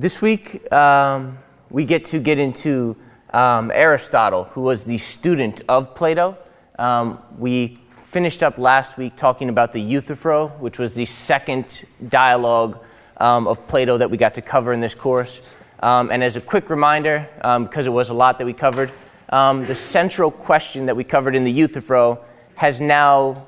[0.00, 1.36] This week, um,
[1.68, 2.96] we get to get into
[3.34, 6.38] um, Aristotle, who was the student of Plato.
[6.78, 12.82] Um, we finished up last week talking about the Euthyphro, which was the second dialogue
[13.18, 15.46] um, of Plato that we got to cover in this course.
[15.80, 18.90] Um, and as a quick reminder, um, because it was a lot that we covered,
[19.28, 22.24] the central question that we covered in the Euthyphro
[22.54, 23.46] has now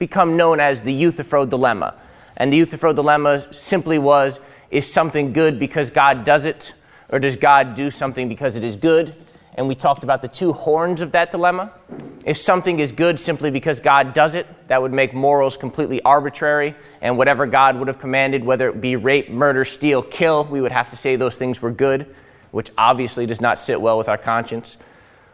[0.00, 1.94] become known as the Euthyphro dilemma.
[2.38, 4.40] And the Euthyphro dilemma simply was
[4.74, 6.74] is something good because God does it,
[7.08, 9.14] or does God do something because it is good?
[9.56, 11.72] And we talked about the two horns of that dilemma.
[12.24, 16.74] If something is good simply because God does it, that would make morals completely arbitrary,
[17.02, 20.72] and whatever God would have commanded, whether it be rape, murder, steal, kill, we would
[20.72, 22.12] have to say those things were good,
[22.50, 24.76] which obviously does not sit well with our conscience.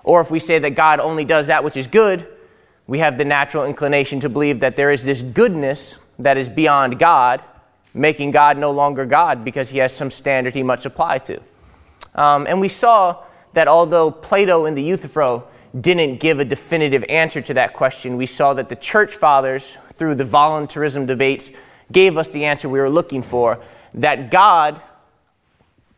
[0.04, 2.28] Or if we say that God only does that which is good,
[2.86, 6.98] we have the natural inclination to believe that there is this goodness that is beyond
[6.98, 7.42] God,
[7.94, 11.40] making God no longer God because he has some standard he must apply to.
[12.14, 13.22] Um, and we saw
[13.52, 15.44] that although Plato in the Euthyphro
[15.80, 20.16] didn't give a definitive answer to that question, we saw that the church fathers, through
[20.16, 21.50] the voluntarism debates,
[21.92, 23.60] gave us the answer we were looking for
[23.94, 24.80] that God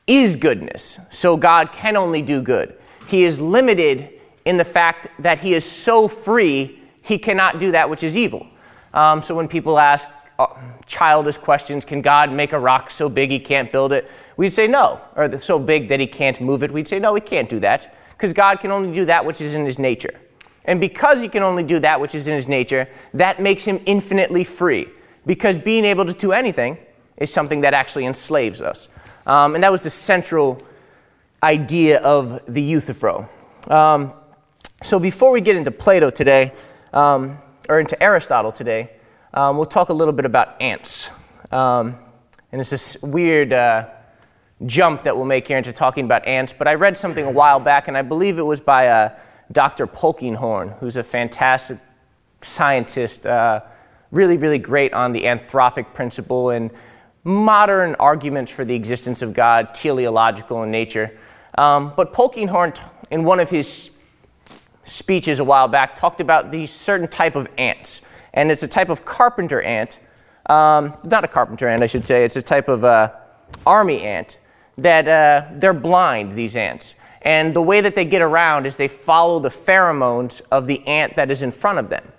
[0.07, 0.99] is goodness.
[1.11, 2.77] So God can only do good.
[3.09, 7.89] He is limited in the fact that he is so free, he cannot do that
[7.89, 8.47] which is evil.
[8.93, 10.09] Um, so when people ask
[10.87, 14.11] childish questions, can God make a rock so big he can't build it?
[14.37, 15.01] We'd say no.
[15.17, 16.71] Or so big that he can't move it?
[16.71, 17.95] We'd say no, he can't do that.
[18.17, 20.21] Because God can only do that which is in his nature.
[20.65, 23.81] And because he can only do that which is in his nature, that makes him
[23.87, 24.89] infinitely free.
[25.27, 26.79] Because being able to do anything
[27.17, 28.89] is something that actually enslaves us.
[29.27, 30.63] Um, and that was the central
[31.43, 33.29] idea of the Euthyphro.
[33.69, 34.13] Um,
[34.83, 36.53] so before we get into Plato today,
[36.93, 38.91] um, or into Aristotle today,
[39.35, 41.11] um, we'll talk a little bit about ants.
[41.51, 41.99] Um,
[42.51, 43.89] and it's this weird uh,
[44.67, 46.53] jump that we'll make here into talking about ants.
[46.53, 49.17] But I read something a while back, and I believe it was by uh,
[49.51, 49.87] Dr.
[49.87, 51.79] Polkinghorne, who's a fantastic
[52.43, 53.61] scientist, uh,
[54.11, 56.71] really, really great on the anthropic principle and
[57.25, 61.17] modern arguments for the existence of God, teleological in nature.
[61.57, 62.79] Um, but Polkinghorne,
[63.11, 63.91] in one of his
[64.85, 68.03] speeches a while back talked about these certain type of ants,
[68.35, 70.01] and it's a type of carpenter ant.
[70.47, 72.25] Um, not a carpenter ant, I should say.
[72.25, 73.13] It's a type of uh,
[73.67, 74.39] army ant
[74.79, 76.35] that uh, they're blind.
[76.35, 80.67] These ants, and the way that they get around is they follow the pheromones of
[80.67, 82.11] the ant that is in front of them.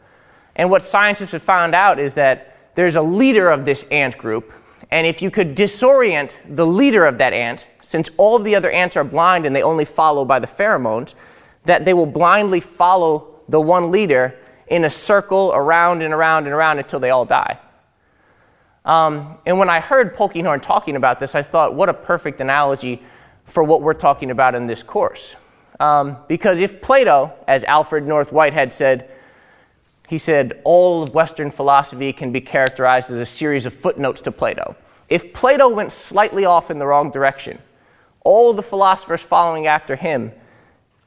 [0.55, 4.53] And what scientists have found out is that there's a leader of this ant group,
[4.91, 8.95] and if you could disorient the leader of that ant, since all the other ants
[8.95, 11.15] are blind and they only follow by the pheromones,
[11.65, 14.37] that they will blindly follow the one leader
[14.73, 17.59] in a circle around and around and around until they all die.
[18.85, 23.03] Um, and when I heard Polkinghorne talking about this, I thought, what a perfect analogy
[23.45, 25.35] for what we're talking about in this course.
[25.79, 29.11] Um, because if Plato, as Alfred North Whitehead said,
[30.07, 34.31] he said, all of Western philosophy can be characterized as a series of footnotes to
[34.31, 34.75] Plato.
[35.07, 37.59] If Plato went slightly off in the wrong direction,
[38.23, 40.31] all the philosophers following after him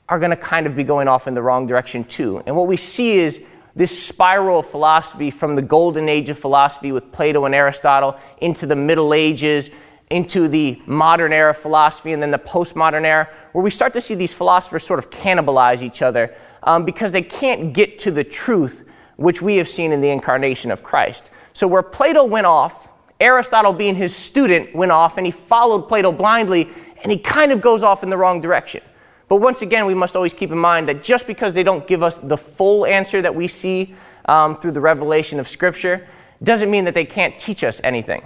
[0.08, 2.40] are going to kind of be going off in the wrong direction too.
[2.46, 3.42] And what we see is
[3.76, 8.64] this spiral of philosophy from the golden age of philosophy with Plato and Aristotle into
[8.66, 9.70] the Middle Ages,
[10.10, 14.00] into the modern era of philosophy, and then the postmodern era, where we start to
[14.00, 18.24] see these philosophers sort of cannibalize each other um, because they can't get to the
[18.24, 21.30] truth which we have seen in the incarnation of Christ.
[21.52, 26.12] So, where Plato went off, Aristotle, being his student, went off and he followed Plato
[26.12, 26.68] blindly,
[27.02, 28.82] and he kind of goes off in the wrong direction.
[29.28, 32.02] But once again, we must always keep in mind that just because they don't give
[32.02, 33.94] us the full answer that we see
[34.26, 36.06] um, through the revelation of Scripture
[36.42, 38.22] doesn't mean that they can't teach us anything.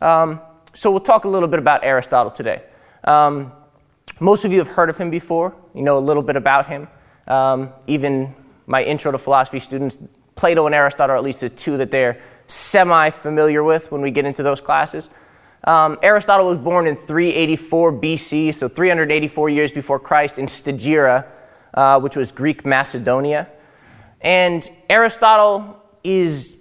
[0.00, 0.40] Um,
[0.74, 2.62] so we'll talk a little bit about Aristotle today.
[3.04, 3.52] Um,
[4.20, 6.88] most of you have heard of him before, you know a little bit about him.
[7.26, 8.34] Um, even
[8.66, 9.98] my intro to philosophy students,
[10.36, 14.10] Plato and Aristotle are at least the two that they're semi familiar with when we
[14.10, 15.08] get into those classes.
[15.64, 21.26] Um, Aristotle was born in 384 BC, so 384 years before Christ, in Stagira,
[21.72, 23.48] uh, which was Greek Macedonia.
[24.20, 26.54] And Aristotle is,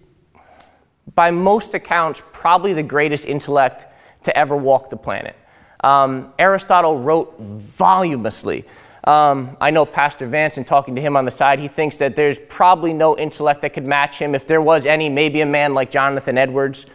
[1.16, 3.86] by most accounts, probably the greatest intellect
[4.24, 5.36] to ever walk the planet.
[5.82, 8.64] Um, Aristotle wrote voluminously.
[9.04, 12.16] Um, I know Pastor Vance, and talking to him on the side, he thinks that
[12.16, 14.34] there's probably no intellect that could match him.
[14.34, 16.86] If there was any, maybe a man like Jonathan Edwards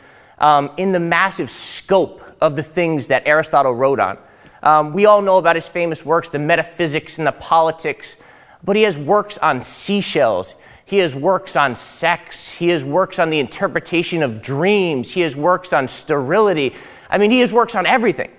[0.40, 4.18] um, in the massive scope of the things that Aristotle wrote on.
[4.62, 8.16] Um, we all know about his famous works, the metaphysics and the politics,
[8.64, 10.54] but he has works on seashells.
[10.84, 12.48] He has works on sex.
[12.48, 15.10] He has works on the interpretation of dreams.
[15.10, 16.74] He has works on sterility.
[17.10, 18.30] I mean, he has works on everything.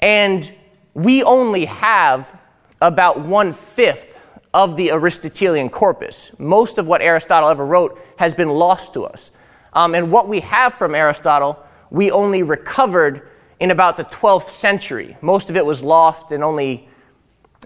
[0.00, 0.50] And
[0.94, 2.38] we only have
[2.80, 4.18] about one fifth
[4.52, 6.32] of the Aristotelian corpus.
[6.38, 9.30] Most of what Aristotle ever wrote has been lost to us.
[9.72, 11.58] Um, and what we have from Aristotle,
[11.90, 13.28] we only recovered
[13.60, 15.16] in about the 12th century.
[15.20, 16.88] Most of it was lost and only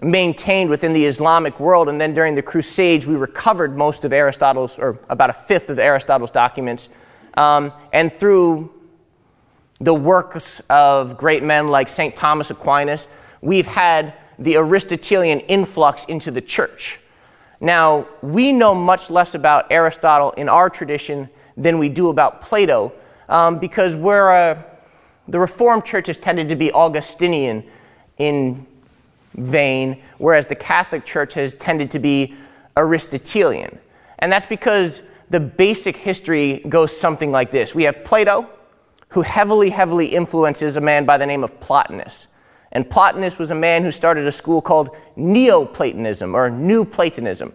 [0.01, 1.87] maintained within the Islamic world.
[1.87, 5.79] And then during the Crusades, we recovered most of Aristotle's, or about a fifth of
[5.79, 6.89] Aristotle's documents.
[7.35, 8.71] Um, and through
[9.79, 12.15] the works of great men like St.
[12.15, 13.07] Thomas Aquinas,
[13.41, 16.99] we've had the Aristotelian influx into the church.
[17.61, 22.91] Now, we know much less about Aristotle in our tradition than we do about Plato
[23.29, 24.65] um, because we're a,
[25.27, 27.63] the Reformed Church has tended to be Augustinian
[28.17, 28.65] in
[29.35, 32.35] vein, whereas the Catholic Church has tended to be
[32.77, 33.79] Aristotelian.
[34.19, 38.49] And that's because the basic history goes something like this we have Plato,
[39.09, 42.27] who heavily, heavily influences a man by the name of Plotinus.
[42.71, 47.53] And Plotinus was a man who started a school called Neoplatonism or New Platonism.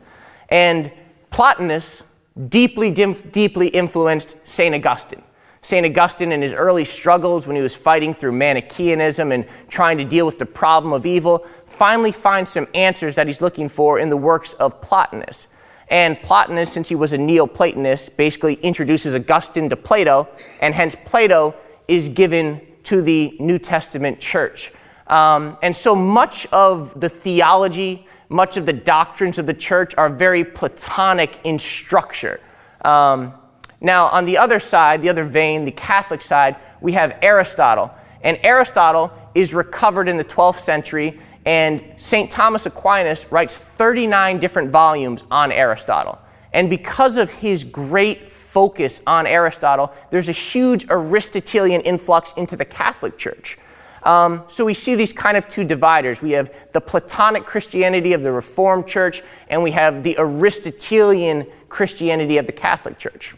[0.48, 0.90] And
[1.30, 2.02] Plotinus
[2.48, 4.74] deeply, deeply influenced St.
[4.74, 5.22] Augustine.
[5.62, 5.84] St.
[5.84, 10.24] Augustine, in his early struggles when he was fighting through Manichaeism and trying to deal
[10.24, 14.16] with the problem of evil, finally finds some answers that he's looking for in the
[14.16, 15.48] works of Plotinus.
[15.88, 20.28] And Plotinus, since he was a Neoplatonist, basically introduces Augustine to Plato,
[20.62, 21.54] and hence Plato
[21.88, 24.72] is given to the New Testament church.
[25.08, 30.08] Um, and so much of the theology, much of the doctrines of the church are
[30.08, 32.40] very Platonic in structure.
[32.82, 33.34] Um,
[33.80, 37.90] now, on the other side, the other vein, the Catholic side, we have Aristotle.
[38.22, 42.30] And Aristotle is recovered in the 12th century, and St.
[42.30, 46.18] Thomas Aquinas writes 39 different volumes on Aristotle.
[46.52, 52.64] And because of his great focus on Aristotle, there's a huge Aristotelian influx into the
[52.64, 53.58] Catholic Church.
[54.02, 56.22] Um, so we see these kind of two dividers.
[56.22, 62.38] We have the Platonic Christianity of the Reformed Church, and we have the Aristotelian Christianity
[62.38, 63.34] of the Catholic Church.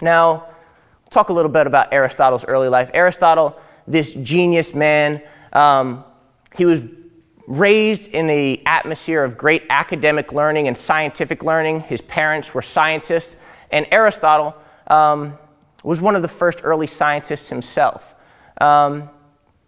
[0.00, 0.48] Now,
[1.10, 2.90] talk a little bit about Aristotle's early life.
[2.94, 5.22] Aristotle, this genius man,
[5.52, 6.04] um,
[6.56, 6.80] he was
[7.46, 11.80] raised in the atmosphere of great academic learning and scientific learning.
[11.80, 13.36] His parents were scientists,
[13.70, 14.56] and Aristotle
[14.86, 15.38] um,
[15.82, 18.14] was one of the first early scientists himself.
[18.60, 19.10] Um,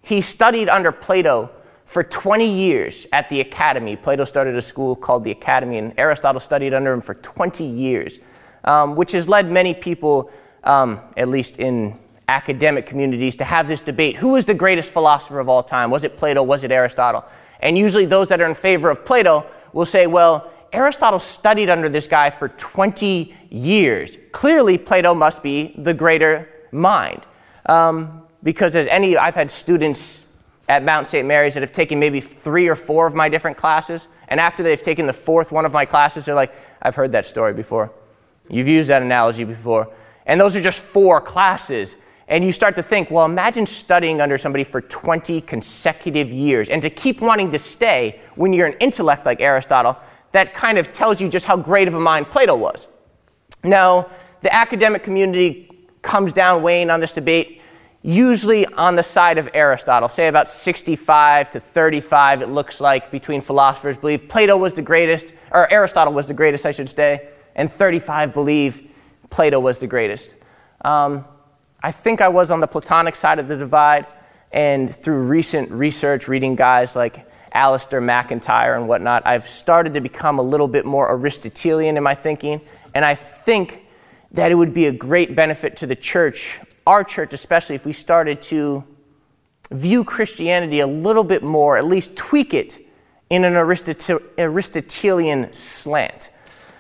[0.06, 1.50] he studied under Plato
[1.85, 3.97] for 20 years at the academy.
[3.97, 8.19] Plato started a school called the Academy, and Aristotle studied under him for 20 years
[8.67, 10.31] um, which has led many people,
[10.64, 11.99] um, at least in
[12.29, 15.91] academic communities, to have this debate who is the greatest philosopher of all time?
[15.91, 16.43] Was it Plato?
[16.43, 17.25] Was it Aristotle?
[17.61, 21.88] And usually those that are in favor of Plato will say, well, Aristotle studied under
[21.88, 24.19] this guy for 20 years.
[24.32, 27.23] Clearly, Plato must be the greater mind.
[27.67, 30.25] Um, because as any, I've had students
[30.69, 31.27] at Mount St.
[31.27, 34.81] Mary's that have taken maybe three or four of my different classes, and after they've
[34.81, 37.91] taken the fourth one of my classes, they're like, I've heard that story before.
[38.49, 39.93] You've used that analogy before.
[40.27, 41.97] And those are just four classes.
[42.29, 46.81] And you start to think, well, imagine studying under somebody for 20 consecutive years and
[46.83, 49.97] to keep wanting to stay when you're an intellect like Aristotle,
[50.31, 52.87] that kind of tells you just how great of a mind Plato was.
[53.65, 54.09] Now,
[54.43, 55.69] the academic community
[56.03, 57.56] comes down weighing on this debate,
[58.03, 60.09] usually on the side of Aristotle.
[60.09, 65.33] Say about 65 to 35, it looks like, between philosophers believe Plato was the greatest,
[65.50, 68.88] or Aristotle was the greatest, I should say and 35 believe
[69.31, 70.35] Plato was the greatest.
[70.85, 71.25] Um,
[71.83, 74.07] I think I was on the Platonic side of the divide,
[74.53, 80.38] and through recent research, reading guys like Alasdair MacIntyre and whatnot, I've started to become
[80.38, 82.61] a little bit more Aristotelian in my thinking,
[82.95, 83.85] and I think
[84.33, 87.93] that it would be a great benefit to the church, our church especially, if we
[87.93, 88.85] started to
[89.71, 92.78] view Christianity a little bit more, at least tweak it
[93.31, 96.31] in an Aristotelian slant.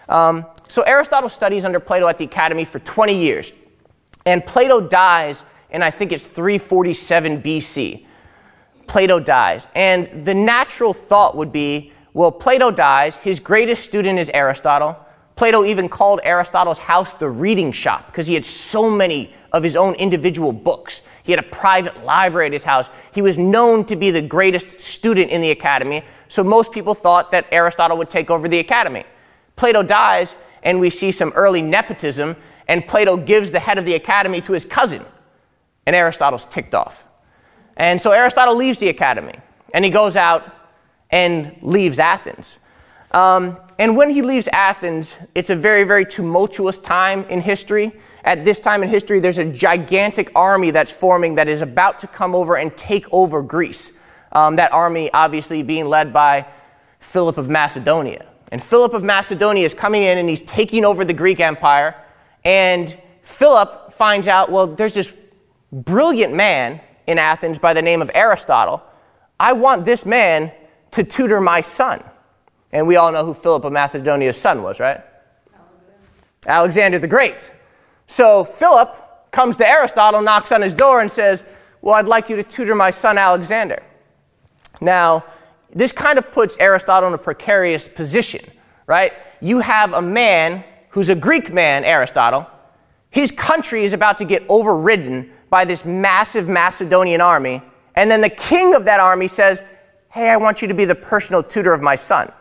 [0.08, 3.52] Um, so Aristotle studies under Plato at the Academy for 20 years.
[4.24, 8.06] And Plato dies in, I think it's 347 BC.
[8.86, 9.66] Plato dies.
[9.74, 14.96] And the natural thought would be well, Plato dies, his greatest student is Aristotle.
[15.34, 19.74] Plato even called Aristotle's house the reading shop because he had so many of his
[19.74, 21.00] own individual books.
[21.22, 22.88] He had a private library at his house.
[23.12, 27.30] He was known to be the greatest student in the academy, so most people thought
[27.30, 29.04] that Aristotle would take over the academy.
[29.56, 32.36] Plato dies, and we see some early nepotism,
[32.68, 35.04] and Plato gives the head of the academy to his cousin,
[35.86, 37.06] and Aristotle's ticked off.
[37.78, 39.38] And so Aristotle leaves the academy,
[39.72, 40.54] and he goes out
[41.10, 42.58] and leaves Athens.
[43.12, 47.92] Um, and when he leaves Athens, it's a very, very tumultuous time in history.
[48.26, 52.08] At this time in history, there's a gigantic army that's forming that is about to
[52.08, 53.92] come over and take over Greece.
[54.32, 56.46] Um, that army, obviously, being led by
[56.98, 58.26] Philip of Macedonia.
[58.50, 61.94] And Philip of Macedonia is coming in and he's taking over the Greek Empire.
[62.44, 65.12] And Philip finds out, well, there's this
[65.72, 68.82] brilliant man in Athens by the name of Aristotle.
[69.38, 70.50] I want this man
[70.92, 72.02] to tutor my son.
[72.72, 75.00] And we all know who Philip of Macedonia's son was, right?
[75.54, 77.52] Alexander, Alexander the Great.
[78.06, 81.42] So Philip comes to Aristotle, knocks on his door, and says,
[81.82, 83.82] Well, I'd like you to tutor my son Alexander.
[84.80, 85.24] Now,
[85.70, 88.44] this kind of puts Aristotle in a precarious position,
[88.86, 89.12] right?
[89.40, 92.46] You have a man who's a Greek man, Aristotle.
[93.10, 97.62] His country is about to get overridden by this massive Macedonian army.
[97.94, 99.62] And then the king of that army says,
[100.10, 102.32] Hey, I want you to be the personal tutor of my son.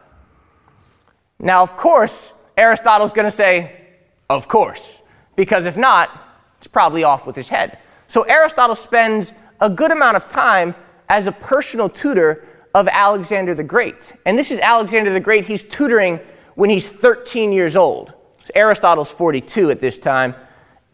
[1.39, 3.81] Now, of course, Aristotle's going to say,
[4.29, 5.01] Of course,
[5.35, 6.09] because if not,
[6.57, 7.77] it's probably off with his head.
[8.07, 10.75] So Aristotle spends a good amount of time
[11.09, 14.13] as a personal tutor of Alexander the Great.
[14.25, 15.45] And this is Alexander the Great.
[15.45, 16.19] He's tutoring
[16.55, 18.13] when he's 13 years old.
[18.43, 20.35] So Aristotle's 42 at this time.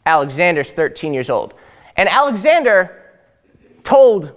[0.05, 1.53] Alexander's 13 years old.
[1.97, 2.97] And Alexander
[3.83, 4.33] told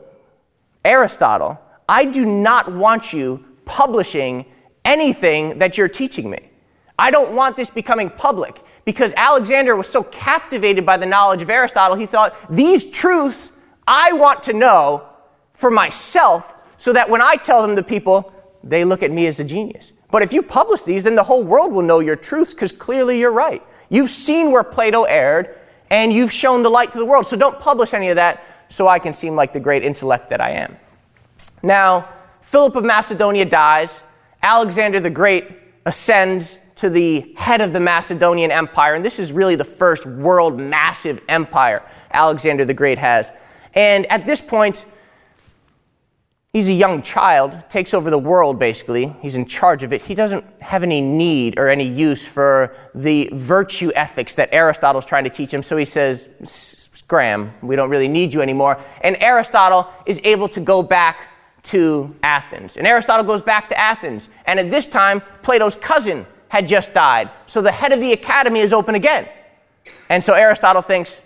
[0.85, 4.47] Aristotle, I do not want you publishing
[4.85, 6.51] anything that you're teaching me.
[6.99, 11.51] I don't want this becoming public because Alexander was so captivated by the knowledge of
[11.51, 13.53] Aristotle, he thought, these truths
[13.87, 15.09] I want to know
[15.55, 19.41] for myself so that when I tell them to people, they look at me as
[19.41, 19.93] a genius.
[20.11, 23.19] But if you publish these, then the whole world will know your truths because clearly
[23.19, 23.63] you're right.
[23.89, 25.59] You've seen where Plato erred
[25.91, 27.27] and you've shown the light to the world.
[27.27, 30.41] So don't publish any of that so I can seem like the great intellect that
[30.41, 30.77] I am.
[31.63, 32.09] Now,
[32.41, 34.03] Philip of Macedonia dies.
[34.43, 35.47] Alexander the Great
[35.87, 40.59] ascends to the head of the Macedonian Empire, and this is really the first world
[40.59, 43.33] massive empire Alexander the Great has.
[43.75, 44.85] And at this point,
[46.53, 49.15] he's a young child, takes over the world basically.
[49.21, 50.03] He's in charge of it.
[50.03, 55.25] He doesn't have any need or any use for the virtue ethics that Aristotle's trying
[55.25, 55.63] to teach him.
[55.63, 58.81] So he says, Scram, we don't really need you anymore.
[59.03, 61.29] And Aristotle is able to go back
[61.65, 62.77] to Athens.
[62.77, 64.29] And Aristotle goes back to Athens.
[64.47, 67.31] And at this time, Plato's cousin had just died.
[67.47, 69.29] So the head of the academy is open again.
[70.09, 71.21] And so Aristotle thinks,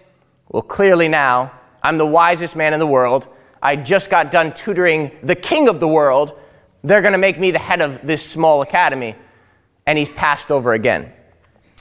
[0.49, 3.29] well, clearly now I'm the wisest man in the world.
[3.63, 6.39] I just got done tutoring the king of the world.
[6.83, 9.17] They're going to make me the head of this small academy.
[9.87, 11.13] And he's passed over again.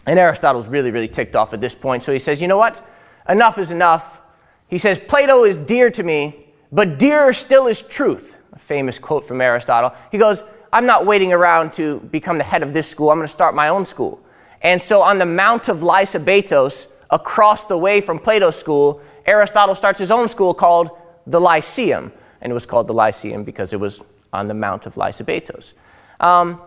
[0.06, 2.04] And Aristotle's really, really ticked off at this point.
[2.04, 2.86] So he says, you know what?
[3.30, 4.20] Enough is enough.
[4.68, 8.36] He says, Plato is dear to me, but dearer still is truth.
[8.52, 9.94] A famous quote from Aristotle.
[10.12, 13.10] He goes, I'm not waiting around to become the head of this school.
[13.10, 14.20] I'm going to start my own school.
[14.62, 20.00] And so on the Mount of Lycabettus, across the way from Plato's school, Aristotle starts
[20.00, 20.92] his own school called
[21.26, 22.12] the Lyceum.
[22.42, 24.02] And it was called the Lyceum because it was
[24.34, 25.74] on the Mount of Lycabettus.
[26.20, 26.62] Um,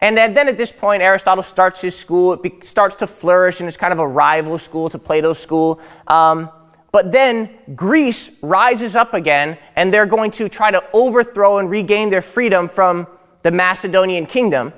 [0.00, 2.34] and then, then, at this point, Aristotle starts his school.
[2.34, 5.80] It be, starts to flourish, and it's kind of a rival school to Plato's school.
[6.06, 6.50] Um,
[6.92, 12.10] but then Greece rises up again, and they're going to try to overthrow and regain
[12.10, 13.06] their freedom from
[13.44, 14.72] the Macedonian kingdom.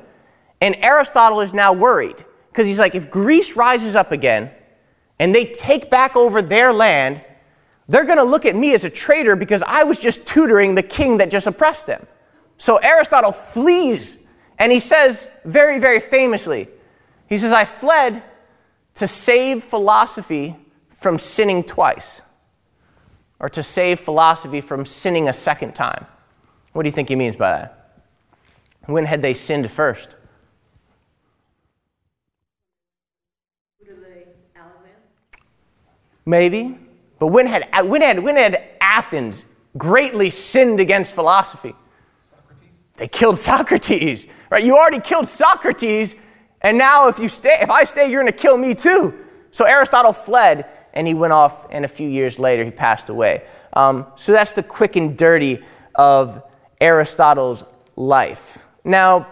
[0.61, 4.50] And Aristotle is now worried because he's like, if Greece rises up again
[5.18, 7.23] and they take back over their land,
[7.88, 10.82] they're going to look at me as a traitor because I was just tutoring the
[10.82, 12.06] king that just oppressed them.
[12.58, 14.18] So Aristotle flees
[14.58, 16.68] and he says very, very famously,
[17.28, 18.23] he says, I fled
[18.96, 20.56] to save philosophy
[20.94, 22.23] from sinning twice,
[23.38, 26.06] or to save philosophy from sinning a second time.
[26.73, 27.75] What do you think he means by that?
[28.87, 30.16] When had they sinned first?
[36.26, 36.76] Maybe.
[37.19, 39.45] But when had, when, had, when had Athens
[39.78, 41.75] greatly sinned against philosophy?
[42.28, 42.69] Socrates.
[42.97, 44.26] They killed Socrates.
[44.50, 44.64] Right?
[44.64, 46.16] You already killed Socrates,
[46.61, 49.14] and now if you stay, if I stay, you're going to kill me too.
[49.50, 53.45] So Aristotle fled, and he went off, and a few years later he passed away.
[53.73, 55.62] Um, so that's the quick and dirty
[55.95, 56.43] of
[56.81, 57.64] Aristotle's
[57.95, 58.65] life.
[58.87, 59.26] Now,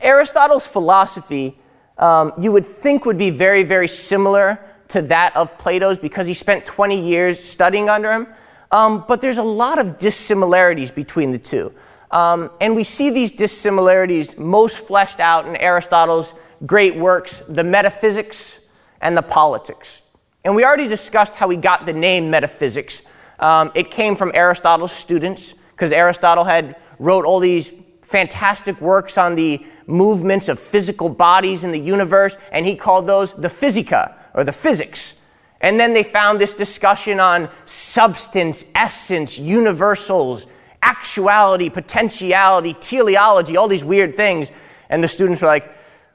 [0.00, 1.58] Aristotle's philosophy,
[1.98, 6.32] um, you would think would be very, very similar to that of Plato's because he
[6.32, 8.28] spent 20 years studying under him.
[8.70, 11.74] Um, but there's a lot of dissimilarities between the two.
[12.12, 16.32] Um, and we see these dissimilarities most fleshed out in Aristotle's
[16.64, 18.60] great works, the Metaphysics
[19.00, 20.02] and the Politics.
[20.44, 23.02] And we already discussed how he got the name metaphysics.
[23.40, 27.72] Um, it came from Aristotle's students because Aristotle had wrote all these
[28.08, 33.34] fantastic works on the movements of physical bodies in the universe, and he called those
[33.34, 35.14] the physica, or the physics.
[35.60, 40.46] And then they found this discussion on substance, essence, universals,
[40.82, 44.50] actuality, potentiality, teleology, all these weird things.
[44.88, 45.70] And the students were like,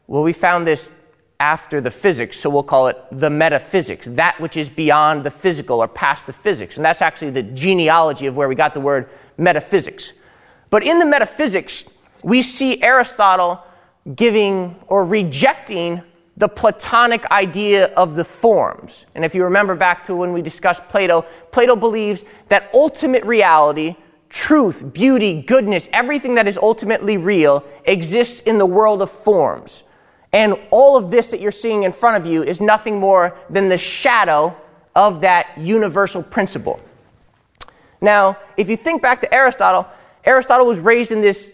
[0.07, 0.89] well, we found this
[1.39, 5.83] after the physics, so we'll call it the metaphysics, that which is beyond the physical
[5.83, 6.77] or past the physics.
[6.77, 10.13] And that's actually the genealogy of where we got the word metaphysics.
[10.73, 11.83] But in the metaphysics,
[12.23, 13.63] we see Aristotle
[14.15, 16.01] giving or rejecting
[16.35, 19.05] the Platonic idea of the forms.
[19.13, 23.97] And if you remember back to when we discussed Plato, Plato believes that ultimate reality,
[24.29, 29.83] truth, beauty, goodness, everything that is ultimately real exists in the world of forms.
[30.31, 33.69] And all of this that you're seeing in front of you is nothing more than
[33.69, 34.57] the shadow
[34.95, 36.81] of that universal principle.
[38.01, 39.87] Now, if you think back to Aristotle,
[40.25, 41.51] Aristotle was raised in this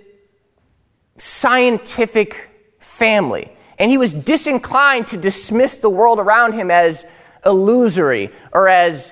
[1.18, 2.50] scientific
[2.80, 7.06] family, and he was disinclined to dismiss the world around him as
[7.46, 9.12] illusory or as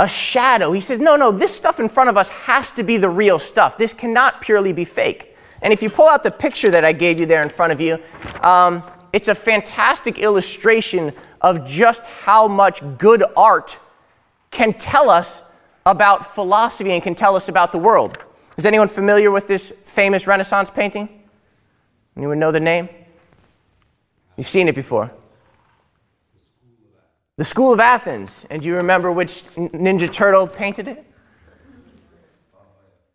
[0.00, 0.72] a shadow.
[0.72, 3.38] He says, no, no, this stuff in front of us has to be the real
[3.38, 3.78] stuff.
[3.78, 5.36] This cannot purely be fake.
[5.62, 7.80] And if you pull out the picture that I gave you there in front of
[7.80, 7.98] you,
[8.42, 13.78] um, it's a fantastic illustration of just how much good art
[14.50, 15.42] can tell us
[15.86, 18.18] about philosophy and can tell us about the world.
[18.56, 21.08] Is anyone familiar with this famous Renaissance painting?
[22.16, 22.88] Anyone know the name?
[24.36, 25.10] You've seen it before.
[27.36, 28.46] The School of Athens.
[28.50, 31.04] And do you remember which Ninja Turtle painted it?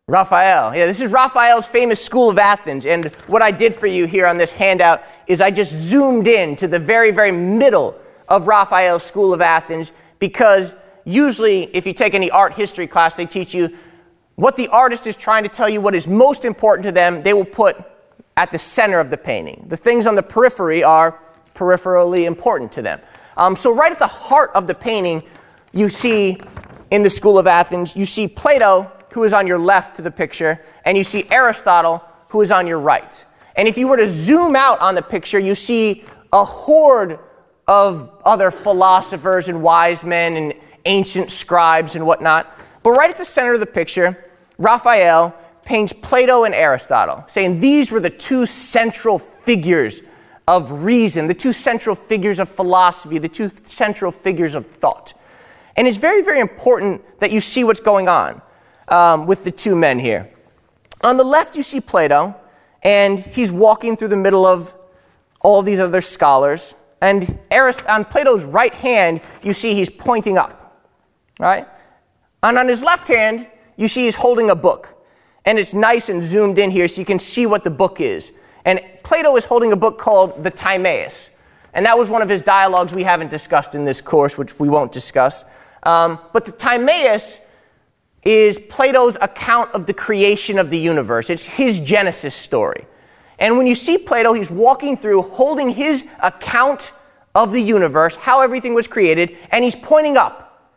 [0.08, 0.75] Raphael.
[0.75, 2.86] Yeah, this is Raphael's famous School of Athens.
[2.86, 6.55] And what I did for you here on this handout is I just zoomed in
[6.58, 7.96] to the very, very middle
[8.27, 10.74] of Raphael's School of Athens because
[11.05, 13.77] usually, if you take any art history class, they teach you
[14.39, 17.34] what the artist is trying to tell you, what is most important to them, they
[17.34, 17.77] will put
[18.38, 19.65] at the center of the painting.
[19.67, 21.19] The things on the periphery are
[21.53, 23.01] peripherally important to them.
[23.36, 25.24] Um, so, right at the heart of the painting,
[25.74, 26.39] you see
[26.89, 30.12] in the School of Athens, you see Plato, who is on your left to the
[30.12, 33.25] picture, and you see Aristotle, who is on your right.
[33.58, 37.19] And if you were to zoom out on the picture, you see a horde
[37.67, 40.54] of other philosophers and wise men and
[40.86, 42.58] ancient scribes and whatnot.
[42.84, 44.25] But right at the center of the picture,
[44.60, 45.34] Raphael
[45.65, 50.02] paints Plato and Aristotle, saying these were the two central figures
[50.48, 55.13] of reason, the two central figures of philosophy, the two central figures of thought.
[55.76, 58.41] And it's very, very important that you see what's going on
[58.89, 60.30] um, with the two men here.
[61.04, 62.36] On the left, you see Plato,
[62.84, 64.74] and he's walking through the middle of
[65.39, 66.76] all these other scholars.
[67.02, 70.84] And Arist- on Plato's right hand, you see he's pointing up,
[71.39, 71.65] right?
[72.43, 73.48] And on his left hand,
[73.80, 74.94] you see he's holding a book.
[75.46, 78.34] And it's nice and zoomed in here so you can see what the book is.
[78.65, 81.30] And Plato is holding a book called the Timaeus.
[81.74, 84.68] And that was one of his dialogues we haven't discussed in this course, which we
[84.68, 85.46] won't discuss.
[85.84, 87.39] Um, but the Timaeus
[88.24, 91.30] is Plato's account of the creation of the universe.
[91.30, 92.86] It's his Genesis story.
[93.39, 96.92] And when you see Plato, he's walking through holding his account
[97.34, 100.76] of the universe, how everything was created, and he's pointing up,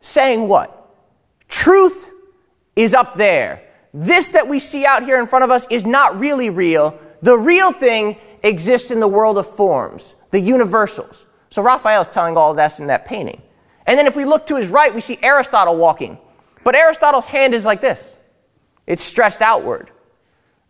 [0.00, 0.94] saying what?
[1.48, 2.12] Truth
[2.76, 3.62] is up there.
[3.92, 6.98] This that we see out here in front of us is not really real.
[7.22, 11.26] The real thing exists in the world of forms, the universals.
[11.50, 13.40] So Raphael is telling all of this in that painting.
[13.86, 16.18] And then if we look to his right, we see Aristotle walking.
[16.64, 18.16] But Aristotle's hand is like this
[18.86, 19.90] it's stretched outward.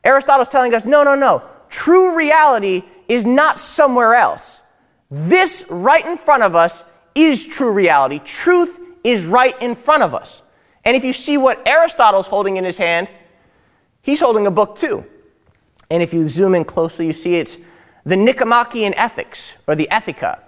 [0.04, 1.42] Aristotle's telling us no, no, no.
[1.70, 4.62] True reality is not somewhere else.
[5.10, 8.18] This right in front of us is true reality.
[8.18, 10.42] Truth is right in front of us.
[10.84, 13.08] And if you see what Aristotle's holding in his hand,
[14.02, 15.04] he's holding a book too.
[15.90, 17.56] And if you zoom in closely, you see it's
[18.04, 20.40] the Nicomachean Ethics, or the Ethica.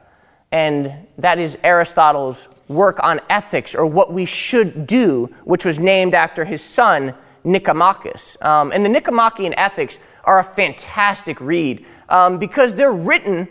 [0.52, 6.14] And that is Aristotle's work on ethics, or what we should do, which was named
[6.14, 8.42] after his son, Nicomachus.
[8.44, 13.48] Um, and the Nicomachean Ethics are a fantastic read um, because they're written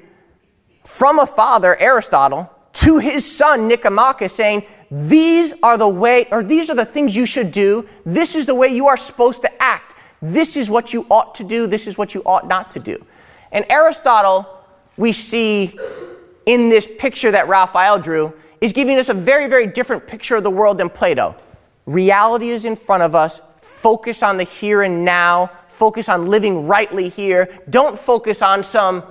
[0.84, 6.70] from a father, Aristotle, to his son Nicomachus saying, These are the way, or these
[6.70, 7.86] are the things you should do.
[8.06, 9.94] This is the way you are supposed to act.
[10.22, 11.68] This is what you ought to do.
[11.68, 13.06] This is what you ought not to do.
[13.52, 14.48] And Aristotle,
[14.96, 15.78] we see
[16.46, 18.32] in this picture that Raphael drew,
[18.62, 21.36] is giving us a very, very different picture of the world than Plato.
[21.86, 23.42] Reality is in front of us.
[23.58, 25.52] Focus on the here and now.
[25.68, 27.60] Focus on living rightly here.
[27.70, 29.04] Don't focus on some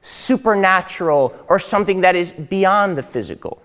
[0.00, 3.60] supernatural, or something that is beyond the physical.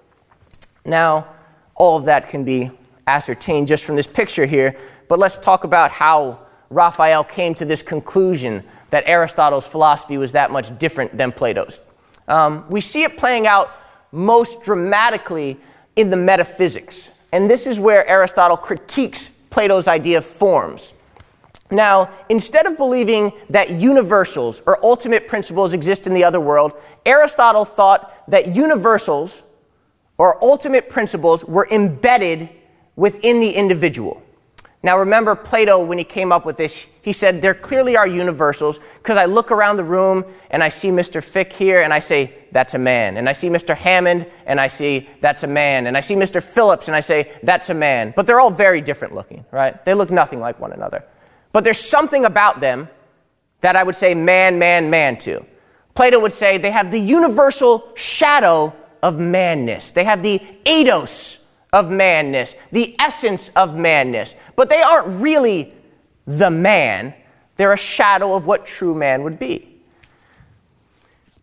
[0.83, 1.27] Now,
[1.75, 2.71] all of that can be
[3.07, 7.81] ascertained just from this picture here, but let's talk about how Raphael came to this
[7.81, 11.81] conclusion that Aristotle's philosophy was that much different than Plato's.
[12.27, 13.71] Um, we see it playing out
[14.11, 15.59] most dramatically
[15.95, 17.11] in the metaphysics.
[17.31, 20.93] And this is where Aristotle critiques Plato's idea of forms.
[21.71, 26.73] Now, instead of believing that universals or ultimate principles exist in the other world,
[27.05, 29.43] Aristotle thought that universals
[30.17, 32.49] or ultimate principles were embedded
[32.95, 34.21] within the individual.
[34.85, 38.81] Now, remember Plato, when he came up with this, he said, There clearly are universals
[38.97, 41.23] because I look around the room and I see Mr.
[41.23, 43.15] Fick here and I say, That's a man.
[43.15, 43.77] And I see Mr.
[43.77, 45.87] Hammond and I see, That's a man.
[45.87, 46.43] And I see Mr.
[46.43, 48.13] Phillips and I say, That's a man.
[48.13, 49.83] But they're all very different looking, right?
[49.85, 51.05] They look nothing like one another.
[51.53, 52.89] But there's something about them
[53.61, 55.45] that I would say man, man, man to.
[55.95, 61.37] Plato would say they have the universal shadow of manness, they have the eidos
[61.71, 64.35] of manness, the essence of manness.
[64.55, 65.73] But they aren't really
[66.25, 67.13] the man,
[67.57, 69.69] they're a shadow of what true man would be.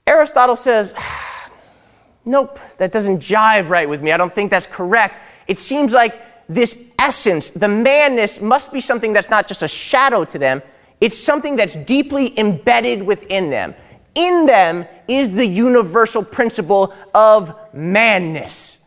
[0.07, 0.95] Aristotle says,
[2.25, 4.13] Nope, that doesn't jive right with me.
[4.13, 5.15] I don't think that's correct.
[5.49, 10.25] It seems like this essence, the manness, must be something that's not just a shadow
[10.25, 10.63] to them,
[11.01, 13.75] it's something that's deeply embedded within them.
[14.15, 18.79] In them is the universal principle of manness.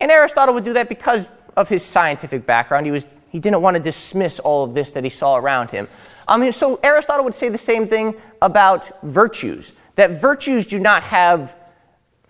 [0.00, 2.86] And Aristotle would do that because of his scientific background.
[2.86, 5.88] He, was, he didn't want to dismiss all of this that he saw around him.
[6.28, 11.56] Um, so Aristotle would say the same thing about virtues that virtues do not have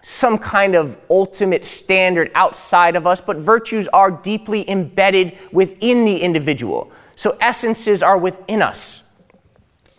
[0.01, 6.19] some kind of ultimate standard outside of us, but virtues are deeply embedded within the
[6.19, 6.93] individual.
[7.17, 9.03] So essences are within us.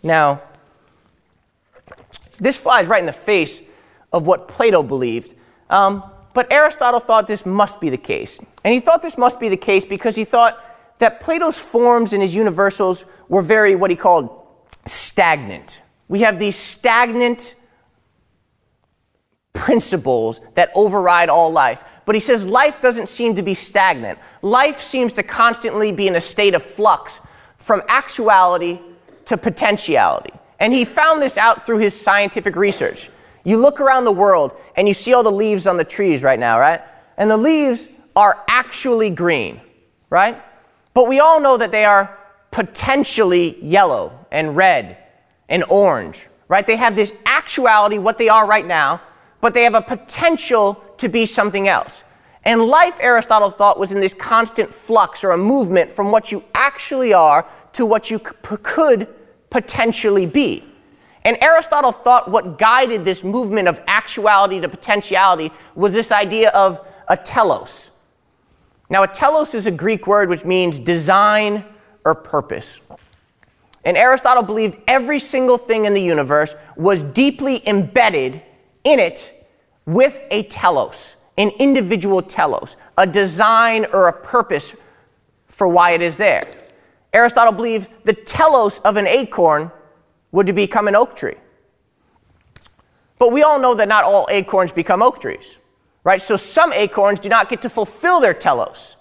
[0.02, 0.40] Now,
[2.38, 3.60] this flies right in the face
[4.12, 5.34] of what Plato believed.
[5.70, 6.02] Um,
[6.34, 8.40] but Aristotle thought this must be the case.
[8.64, 10.64] And he thought this must be the case because he thought
[10.98, 14.46] that Plato's forms and his universals were very, what he called,
[14.84, 15.82] stagnant.
[16.08, 17.54] We have these stagnant
[19.52, 21.82] principles that override all life.
[22.04, 24.18] But he says life doesn't seem to be stagnant.
[24.40, 27.20] Life seems to constantly be in a state of flux
[27.58, 28.78] from actuality
[29.26, 30.32] to potentiality.
[30.58, 33.10] And he found this out through his scientific research.
[33.44, 36.38] You look around the world and you see all the leaves on the trees right
[36.38, 36.80] now, right?
[37.16, 39.60] And the leaves are actually green,
[40.10, 40.40] right?
[40.94, 42.18] But we all know that they are
[42.50, 44.98] potentially yellow and red
[45.48, 46.66] and orange, right?
[46.66, 49.00] They have this actuality, what they are right now,
[49.40, 52.02] but they have a potential to be something else.
[52.44, 56.42] And life, Aristotle thought, was in this constant flux or a movement from what you
[56.54, 59.06] actually are to what you c- could
[59.50, 60.64] potentially be.
[61.24, 66.86] And Aristotle thought what guided this movement of actuality to potentiality was this idea of
[67.08, 67.90] a telos.
[68.90, 71.64] Now, a telos is a Greek word which means design
[72.04, 72.80] or purpose.
[73.84, 78.42] And Aristotle believed every single thing in the universe was deeply embedded
[78.84, 79.46] in it
[79.86, 84.74] with a telos, an individual telos, a design or a purpose
[85.46, 86.42] for why it is there.
[87.18, 89.72] Aristotle believed the telos of an acorn
[90.30, 91.34] would become an oak tree.
[93.18, 95.58] But we all know that not all acorns become oak trees,
[96.04, 96.22] right?
[96.22, 98.94] So some acorns do not get to fulfill their telos.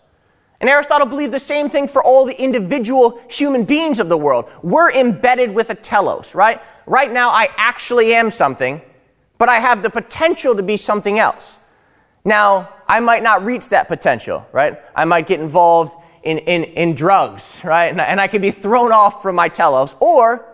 [0.59, 4.49] And Aristotle believed the same thing for all the individual human beings of the world.
[4.63, 6.59] We're embedded with a telos, right?
[6.87, 8.81] Right now, I actually am something,
[9.37, 11.59] but I have the potential to be something else.
[12.25, 14.81] Now, I might not reach that potential, right?
[14.95, 15.95] I might get involved
[16.27, 17.85] in, in, in drugs, right?
[17.85, 20.45] And, and I could be thrown off from my telos, or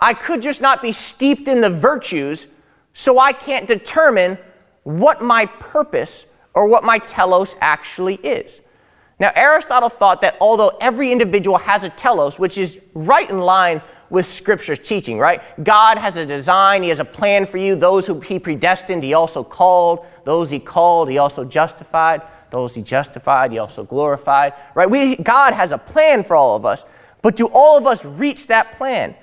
[0.00, 2.48] I could just not be steeped in the virtues,
[2.92, 4.36] so I can't determine
[4.82, 8.62] what my purpose or what my telos actually is.
[9.20, 13.80] Now, Aristotle thought that although every individual has a telos, which is right in line
[14.10, 15.40] with Scripture's teaching, right?
[15.62, 17.76] God has a design, He has a plan for you.
[17.76, 20.04] Those who He predestined, He also called.
[20.24, 22.22] Those He called, He also justified.
[22.52, 24.88] Those He justified, He also glorified, right?
[24.88, 26.84] We, God has a plan for all of us,
[27.20, 29.16] but do all of us reach that plan?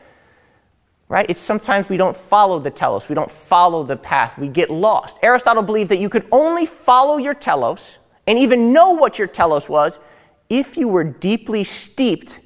[1.09, 1.25] right?
[1.27, 5.17] It's sometimes we don't follow the telos, we don't follow the path, we get lost.
[5.23, 9.67] Aristotle believed that you could only follow your telos and even know what your telos
[9.67, 9.99] was
[10.49, 12.39] if you were deeply steeped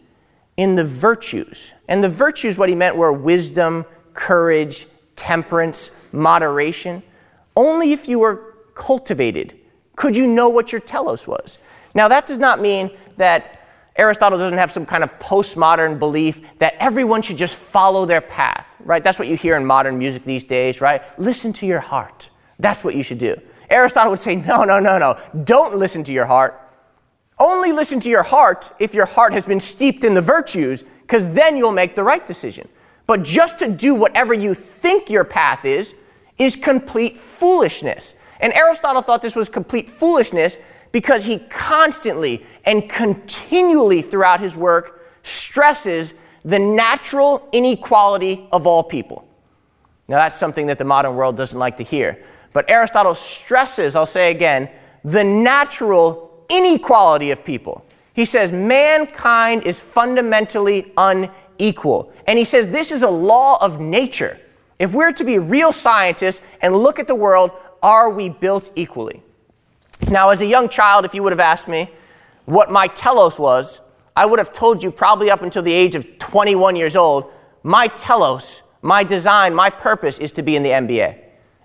[0.55, 1.73] in the virtues.
[1.89, 7.03] And the virtues, what he meant were wisdom, courage, temperance, moderation.
[7.57, 9.59] Only if you were cultivated
[9.95, 11.57] could you know what your telos was.
[11.95, 13.59] Now, that does not mean that
[13.95, 18.67] Aristotle doesn't have some kind of postmodern belief that everyone should just follow their path,
[18.79, 19.03] right?
[19.03, 21.03] That's what you hear in modern music these days, right?
[21.19, 22.29] Listen to your heart.
[22.57, 23.39] That's what you should do.
[23.69, 25.19] Aristotle would say, no, no, no, no.
[25.43, 26.59] Don't listen to your heart.
[27.39, 31.27] Only listen to your heart if your heart has been steeped in the virtues, because
[31.29, 32.67] then you'll make the right decision.
[33.05, 35.93] But just to do whatever you think your path is,
[36.37, 38.15] is complete foolishness.
[38.39, 40.57] And Aristotle thought this was complete foolishness
[40.91, 49.27] because he constantly and continually throughout his work stresses the natural inequality of all people.
[50.07, 52.23] Now, that's something that the modern world doesn't like to hear.
[52.51, 54.69] But Aristotle stresses, I'll say again,
[55.03, 57.85] the natural inequality of people.
[58.13, 62.13] He says mankind is fundamentally unequal.
[62.27, 64.39] And he says this is a law of nature.
[64.77, 67.51] If we're to be real scientists and look at the world,
[67.83, 69.21] are we built equally?
[70.09, 71.91] Now, as a young child, if you would have asked me
[72.45, 73.81] what my telos was,
[74.15, 77.31] I would have told you probably up until the age of 21 years old,
[77.63, 81.19] my telos, my design, my purpose is to be in the NBA.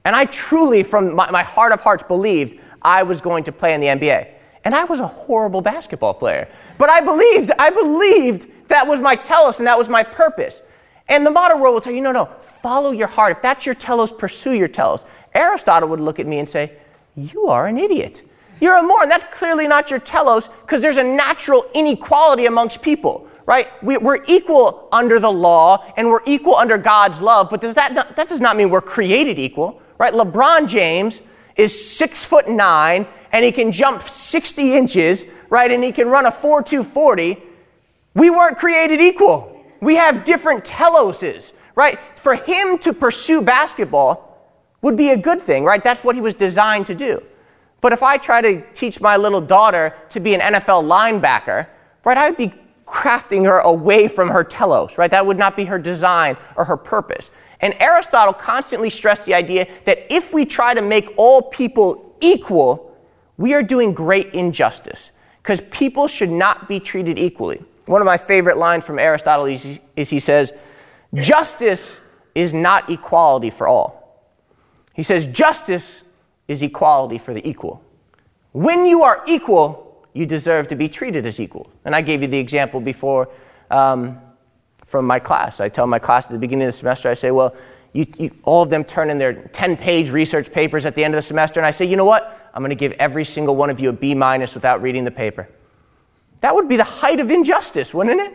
[0.04, 3.74] And I truly, from my, my heart of hearts, believed I was going to play
[3.74, 4.32] in the NBA.
[4.64, 6.48] And I was a horrible basketball player.
[6.78, 10.62] But I believed, I believed that was my telos and that was my purpose.
[11.08, 12.26] And the modern world will tell you, no, no,
[12.68, 13.32] follow your heart.
[13.32, 15.06] If that's your telos, pursue your telos.
[15.34, 16.74] Aristotle would look at me and say,
[17.16, 18.20] you are an idiot.
[18.60, 19.08] You're a moron.
[19.08, 23.68] That's clearly not your telos because there's a natural inequality amongst people, right?
[23.82, 27.94] We, are equal under the law and we're equal under God's love, but does that,
[27.94, 30.12] not, that does not mean we're created equal, right?
[30.12, 31.22] LeBron James
[31.56, 35.70] is six foot nine and he can jump 60 inches, right?
[35.70, 37.42] And he can run a 4 2 40.
[38.12, 39.54] We weren't created equal.
[39.80, 41.96] We have different teloses, right?
[42.18, 44.36] For him to pursue basketball
[44.82, 45.82] would be a good thing, right?
[45.82, 47.22] That's what he was designed to do.
[47.80, 51.68] But if I try to teach my little daughter to be an NFL linebacker,
[52.04, 52.52] right, I would be
[52.84, 55.08] crafting her away from her telos, right?
[55.08, 57.30] That would not be her design or her purpose.
[57.60, 62.92] And Aristotle constantly stressed the idea that if we try to make all people equal,
[63.36, 65.12] we are doing great injustice
[65.44, 67.62] because people should not be treated equally.
[67.86, 70.52] One of my favorite lines from Aristotle is, is he says,
[71.14, 71.98] Justice
[72.34, 73.98] is not equality for all.
[74.94, 76.02] He says, Justice
[76.48, 77.82] is equality for the equal.
[78.52, 81.70] When you are equal, you deserve to be treated as equal.
[81.84, 83.28] And I gave you the example before
[83.70, 84.20] um,
[84.84, 85.60] from my class.
[85.60, 87.54] I tell my class at the beginning of the semester, I say, well,
[87.92, 91.14] you, you, all of them turn in their 10 page research papers at the end
[91.14, 92.50] of the semester, and I say, you know what?
[92.52, 95.10] I'm going to give every single one of you a B minus without reading the
[95.10, 95.48] paper.
[96.40, 98.32] That would be the height of injustice, wouldn't it?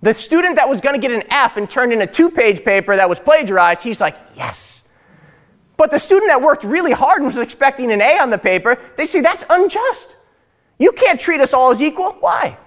[0.00, 2.64] The student that was going to get an F and turned in a two page
[2.64, 4.78] paper that was plagiarized, he's like, yes,
[5.78, 8.78] but the student that worked really hard and was expecting an A on the paper,
[8.96, 10.16] they say that's unjust.
[10.78, 12.16] You can't treat us all as equal.
[12.20, 12.58] Why?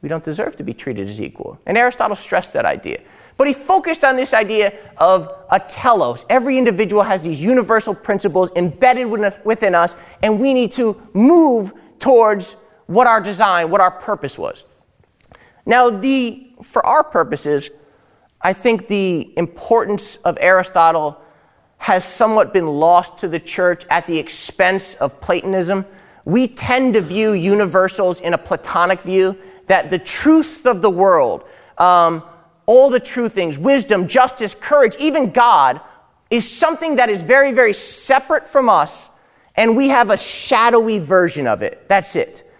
[0.00, 1.60] We don't deserve to be treated as equal.
[1.66, 3.02] And Aristotle stressed that idea.
[3.36, 6.24] But he focused on this idea of a telos.
[6.30, 9.08] Every individual has these universal principles embedded
[9.44, 14.64] within us, and we need to move towards what our design, what our purpose was.
[15.66, 17.70] Now, the, for our purposes,
[18.40, 21.20] I think the importance of Aristotle
[21.78, 25.84] has somewhat been lost to the church at the expense of Platonism.
[26.24, 31.44] We tend to view universals in a Platonic view that the truths of the world,
[31.78, 32.22] um,
[32.66, 35.80] all the true things, wisdom, justice, courage, even God,
[36.30, 39.10] is something that is very, very separate from us,
[39.56, 41.88] and we have a shadowy version of it.
[41.88, 42.50] That's it.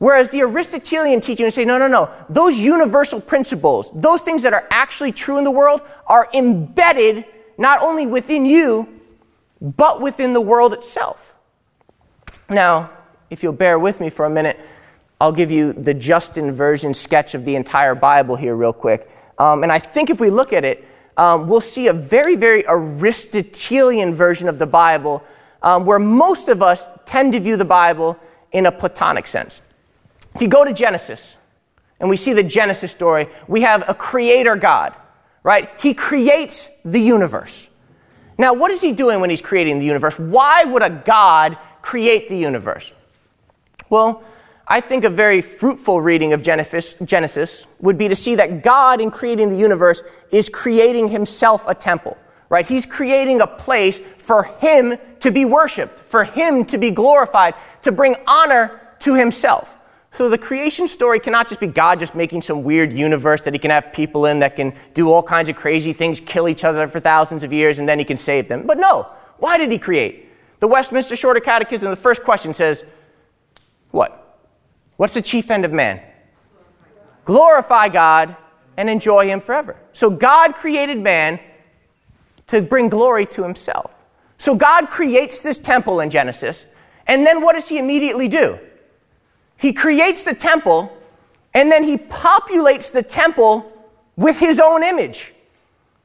[0.00, 4.54] Whereas the Aristotelian teaching would say, no, no, no, those universal principles, those things that
[4.54, 7.26] are actually true in the world, are embedded
[7.58, 8.88] not only within you,
[9.60, 11.34] but within the world itself.
[12.48, 12.90] Now,
[13.28, 14.58] if you'll bear with me for a minute,
[15.20, 19.06] I'll give you the Justin version sketch of the entire Bible here, real quick.
[19.38, 20.82] Um, and I think if we look at it,
[21.18, 25.22] um, we'll see a very, very Aristotelian version of the Bible
[25.62, 28.18] um, where most of us tend to view the Bible
[28.50, 29.60] in a Platonic sense.
[30.34, 31.36] If you go to Genesis
[31.98, 34.94] and we see the Genesis story, we have a creator God
[35.42, 35.70] right?
[35.80, 37.70] He creates the universe.
[38.38, 40.18] Now, what is he doing when he's creating the universe?
[40.18, 42.92] Why would a God create the universe?
[43.88, 44.22] Well,
[44.66, 49.10] I think a very fruitful reading of Genesis would be to see that God, in
[49.10, 52.16] creating the universe, is creating himself a temple,
[52.48, 52.66] right?
[52.66, 57.90] He's creating a place for him to be worshiped, for him to be glorified, to
[57.90, 59.76] bring honor to himself.
[60.12, 63.58] So the creation story cannot just be God just making some weird universe that he
[63.58, 66.86] can have people in that can do all kinds of crazy things, kill each other
[66.88, 68.66] for thousands of years, and then he can save them.
[68.66, 70.28] But no, why did he create?
[70.58, 72.84] The Westminster Shorter Catechism, the first question says,
[73.92, 74.38] What?
[74.96, 76.00] What's the chief end of man?
[77.24, 78.36] Glorify God
[78.76, 79.76] and enjoy him forever.
[79.92, 81.38] So God created man
[82.48, 83.94] to bring glory to himself.
[84.38, 86.66] So God creates this temple in Genesis,
[87.06, 88.58] and then what does he immediately do?
[89.60, 90.96] He creates the temple
[91.52, 93.70] and then he populates the temple
[94.16, 95.34] with his own image.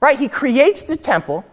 [0.02, 0.20] Right?
[0.20, 1.46] He creates the temple,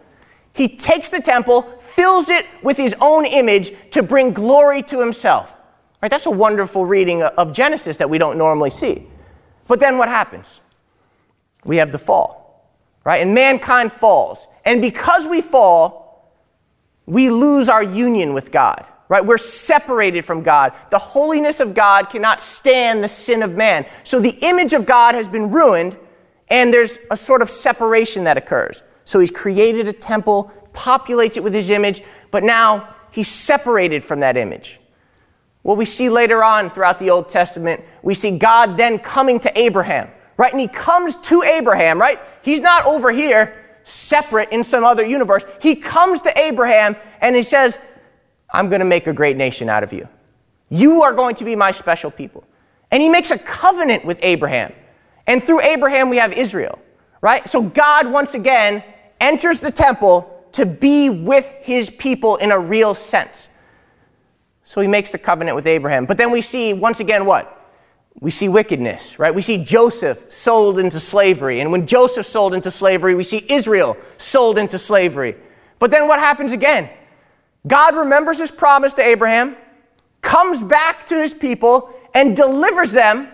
[0.53, 5.55] he takes the temple, fills it with his own image to bring glory to himself.
[6.01, 6.11] Right?
[6.11, 9.07] That's a wonderful reading of Genesis that we don't normally see.
[9.67, 10.59] But then what happens?
[11.63, 12.67] We have the fall,
[13.05, 13.21] right?
[13.21, 14.47] And mankind falls.
[14.65, 16.33] And because we fall,
[17.05, 19.23] we lose our union with God, right?
[19.23, 20.73] We're separated from God.
[20.89, 23.85] The holiness of God cannot stand the sin of man.
[24.03, 25.99] So the image of God has been ruined,
[26.47, 28.81] and there's a sort of separation that occurs.
[29.05, 34.21] So he's created a temple, populates it with his image, but now he's separated from
[34.21, 34.79] that image.
[35.61, 39.59] What we see later on throughout the Old Testament, we see God then coming to
[39.59, 40.51] Abraham, right?
[40.51, 42.19] And he comes to Abraham, right?
[42.41, 45.43] He's not over here separate in some other universe.
[45.61, 47.77] He comes to Abraham and he says,
[48.53, 50.07] I'm going to make a great nation out of you.
[50.69, 52.43] You are going to be my special people.
[52.91, 54.71] And he makes a covenant with Abraham.
[55.25, 56.79] And through Abraham, we have Israel,
[57.21, 57.49] right?
[57.49, 58.83] So God, once again,
[59.19, 63.49] enters the temple to be with his people in a real sense.
[64.63, 66.05] So he makes the covenant with Abraham.
[66.05, 67.59] But then we see, once again, what?
[68.19, 69.33] We see wickedness, right?
[69.33, 71.59] We see Joseph sold into slavery.
[71.59, 75.35] And when Joseph sold into slavery, we see Israel sold into slavery.
[75.79, 76.89] But then what happens again?
[77.65, 79.55] God remembers his promise to Abraham,
[80.21, 83.27] comes back to his people, and delivers them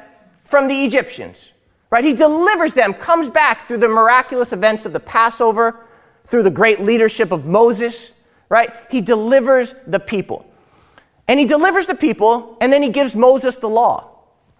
[0.45, 1.51] from the Egyptians.
[1.89, 2.03] Right?
[2.03, 5.87] He delivers them, comes back through the miraculous events of the Passover,
[6.25, 8.13] through the great leadership of Moses,
[8.49, 8.71] right?
[8.91, 10.45] He delivers the people.
[11.27, 14.09] And he delivers the people, and then he gives Moses the law.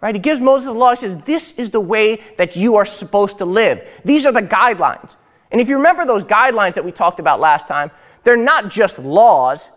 [0.02, 0.16] Right?
[0.16, 0.92] He gives Moses the law.
[0.92, 3.86] He says, This is the way that you are supposed to live.
[4.06, 5.16] These are the guidelines.
[5.52, 7.92] And if you remember those guidelines that we talked about last time,
[8.30, 9.70] they're not just laws.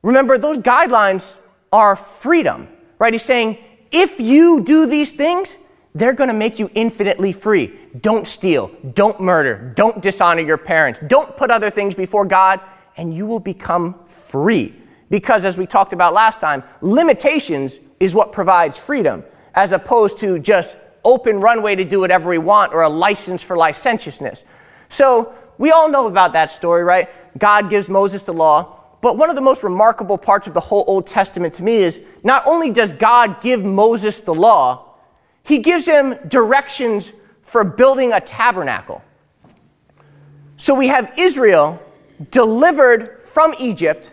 [0.00, 1.36] Remember, those guidelines
[1.70, 2.68] are freedom.
[2.98, 3.12] Right?
[3.12, 3.58] He's saying,
[3.90, 5.56] if you do these things,
[5.94, 7.78] they're going to make you infinitely free.
[8.00, 12.60] Don't steal, don't murder, don't dishonor your parents, don't put other things before God,
[12.96, 14.74] and you will become free.
[15.10, 19.22] Because, as we talked about last time, limitations is what provides freedom,
[19.54, 23.54] as opposed to just open runway to do whatever we want or a license for
[23.54, 24.46] licentiousness.
[24.88, 27.08] So, we all know about that story, right?
[27.38, 28.78] God gives Moses the law.
[29.00, 32.00] But one of the most remarkable parts of the whole Old Testament to me is
[32.22, 34.94] not only does God give Moses the law,
[35.42, 37.12] he gives him directions
[37.42, 39.02] for building a tabernacle.
[40.56, 41.82] So we have Israel
[42.30, 44.12] delivered from Egypt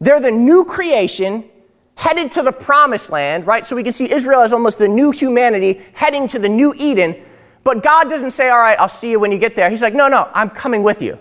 [0.00, 1.48] they're the new creation
[1.96, 3.64] headed to the promised land, right?
[3.64, 7.24] So we can see Israel as almost the new humanity heading to the new Eden.
[7.66, 9.68] But God doesn't say, all right, I'll see you when you get there.
[9.68, 11.18] He's like, no, no, I'm coming with you.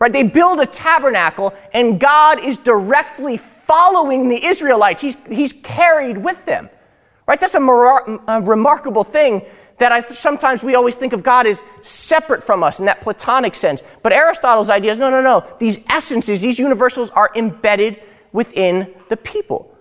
[0.00, 0.12] Right?
[0.12, 5.00] They build a tabernacle, and God is directly following the Israelites.
[5.00, 6.68] He's, he's carried with them.
[7.28, 7.40] Right?
[7.40, 9.42] That's a, mar- a remarkable thing
[9.78, 13.54] that I, sometimes we always think of God as separate from us in that Platonic
[13.54, 13.84] sense.
[14.02, 15.46] But Aristotle's idea is no, no, no.
[15.60, 19.72] These essences, these universals are embedded within the people.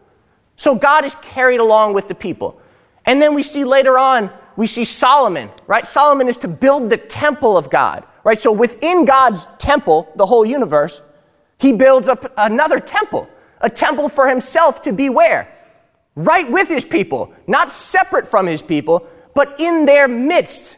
[0.56, 2.62] So God is carried along with the people.
[3.06, 5.86] And then we see later on, we see Solomon, right?
[5.86, 8.40] Solomon is to build the temple of God, right?
[8.40, 11.02] So within God's temple, the whole universe,
[11.58, 13.28] he builds up another temple,
[13.62, 15.52] a temple for himself to be where?
[16.16, 20.78] Right with his people, not separate from his people, but in their midst.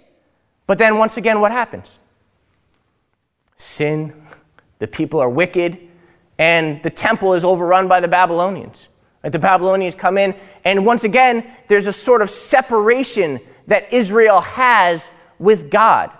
[0.65, 1.99] But then once again, what happens?
[3.57, 4.13] Sin,
[4.79, 5.79] the people are wicked,
[6.37, 8.89] and the temple is overrun by the Babylonians.
[9.23, 14.41] Like the Babylonians come in, and once again, there's a sort of separation that Israel
[14.41, 16.11] has with God.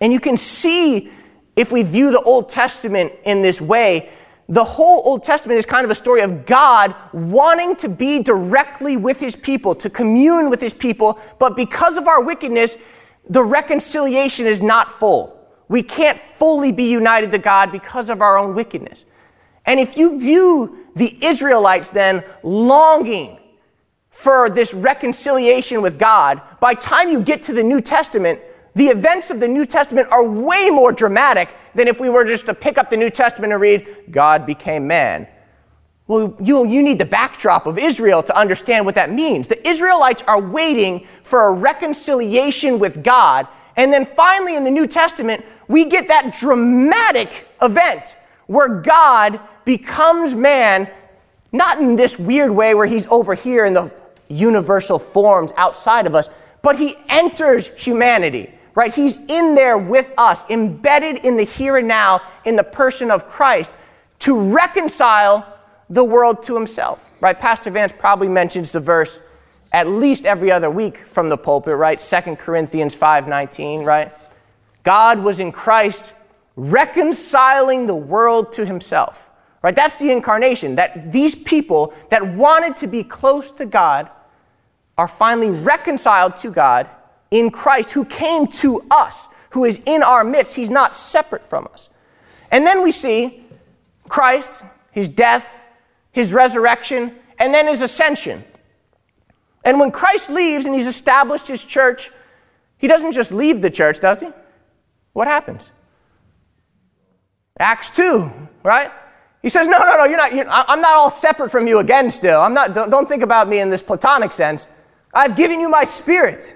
[0.00, 1.10] And you can see,
[1.54, 4.10] if we view the Old Testament in this way,
[4.48, 8.96] the whole Old Testament is kind of a story of God wanting to be directly
[8.96, 12.76] with his people, to commune with his people, but because of our wickedness,
[13.28, 15.32] the reconciliation is not full.
[15.68, 19.04] We can't fully be united to God because of our own wickedness.
[19.64, 23.38] And if you view the Israelites then longing
[24.16, 28.40] for this reconciliation with God, by time you get to the New Testament,
[28.74, 32.46] the events of the New Testament are way more dramatic than if we were just
[32.46, 35.28] to pick up the New Testament and read, God became man.
[36.06, 39.48] Well, you, you need the backdrop of Israel to understand what that means.
[39.48, 43.46] The Israelites are waiting for a reconciliation with God.
[43.76, 50.34] And then finally, in the New Testament, we get that dramatic event where God becomes
[50.34, 50.90] man,
[51.52, 53.92] not in this weird way where he's over here in the
[54.28, 56.28] universal forms outside of us,
[56.62, 58.94] but he enters humanity right?
[58.94, 63.26] He's in there with us, embedded in the here and now in the person of
[63.26, 63.72] Christ
[64.20, 65.58] to reconcile
[65.88, 67.38] the world to himself, right?
[67.38, 69.20] Pastor Vance probably mentions the verse
[69.72, 71.98] at least every other week from the pulpit, right?
[71.98, 74.12] 2 Corinthians 5:19, right?
[74.82, 76.12] God was in Christ
[76.54, 79.30] reconciling the world to himself.
[79.62, 79.74] Right?
[79.74, 80.76] That's the incarnation.
[80.76, 84.08] That these people that wanted to be close to God
[84.98, 86.88] are finally reconciled to God
[87.30, 90.54] in Christ, who came to us, who is in our midst.
[90.54, 91.90] He's not separate from us.
[92.50, 93.44] And then we see
[94.08, 95.60] Christ, his death,
[96.12, 98.44] his resurrection, and then his ascension.
[99.64, 102.10] And when Christ leaves and he's established his church,
[102.78, 104.28] he doesn't just leave the church, does he?
[105.12, 105.70] What happens?
[107.58, 108.30] Acts 2,
[108.62, 108.92] right?
[109.42, 112.10] He says, No, no, no, you're not, you're, I'm not all separate from you again
[112.10, 112.40] still.
[112.40, 114.66] I'm not, don't, don't think about me in this platonic sense.
[115.16, 116.54] I've given you my spirit.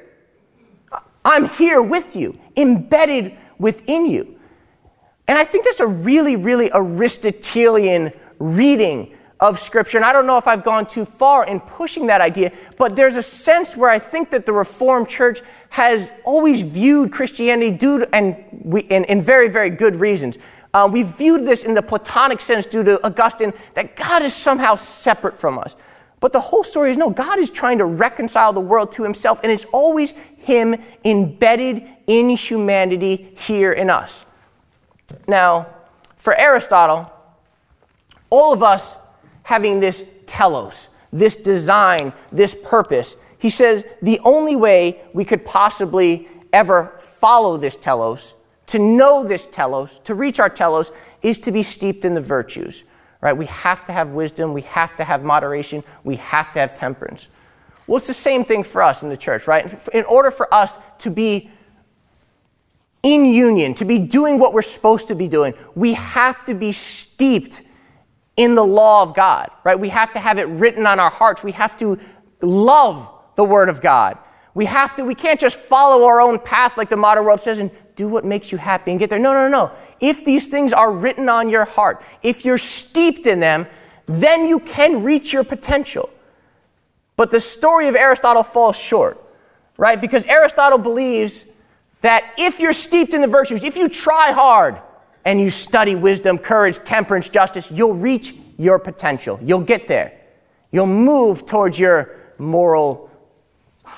[1.25, 4.39] I'm here with you, embedded within you.
[5.27, 9.97] And I think that's a really, really Aristotelian reading of Scripture.
[9.97, 13.17] And I don't know if I've gone too far in pushing that idea, but there's
[13.17, 15.41] a sense where I think that the Reformed Church
[15.71, 18.37] has always viewed Christianity due to, and
[18.91, 20.37] in, in very, very good reasons.
[20.75, 24.75] Uh, we viewed this in the Platonic sense due to Augustine that God is somehow
[24.75, 25.77] separate from us.
[26.21, 29.41] But the whole story is no, God is trying to reconcile the world to himself,
[29.43, 34.27] and it's always him embedded in humanity here in us.
[35.27, 35.67] Now,
[36.17, 37.11] for Aristotle,
[38.29, 38.97] all of us
[39.43, 46.29] having this telos, this design, this purpose, he says the only way we could possibly
[46.53, 48.35] ever follow this telos,
[48.67, 50.93] to know this telos, to reach our telos,
[51.23, 52.85] is to be steeped in the virtues
[53.21, 53.37] right?
[53.37, 57.29] We have to have wisdom, we have to have moderation, we have to have temperance.
[57.87, 59.79] Well, it's the same thing for us in the church, right?
[59.93, 61.51] In order for us to be
[63.03, 66.73] in union, to be doing what we're supposed to be doing, we have to be
[66.73, 67.63] steeped
[68.37, 69.79] in the law of God, right?
[69.79, 71.43] We have to have it written on our hearts.
[71.43, 71.99] We have to
[72.41, 74.19] love the Word of God.
[74.61, 77.61] We have to, we can't just follow our own path like the modern world says
[77.61, 79.19] and do what makes you happy and get there.
[79.19, 79.73] No, no, no.
[80.01, 83.67] If these things are written on your heart, if you're steeped in them,
[84.05, 86.11] then you can reach your potential.
[87.17, 89.19] But the story of Aristotle falls short,
[89.79, 89.99] right?
[89.99, 91.47] Because Aristotle believes
[92.03, 94.79] that if you're steeped in the virtues, if you try hard
[95.25, 99.41] and you study wisdom, courage, temperance, justice, you'll reach your potential.
[99.43, 100.21] You'll get there.
[100.71, 103.10] You'll move towards your moral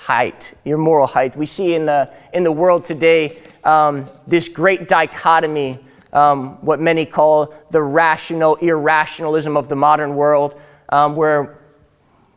[0.03, 1.36] height, your moral height.
[1.36, 5.78] We see in the, in the world today um, this great dichotomy,
[6.12, 11.61] um, what many call the rational irrationalism of the modern world, um, where